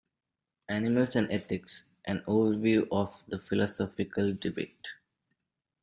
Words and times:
"Animals 0.67 1.15
and 1.15 1.31
Ethics: 1.31 1.85
An 2.05 2.21
Overview 2.27 2.87
of 2.91 3.23
the 3.27 3.37
Philosophical 3.37 4.33
Debate". 4.33 4.93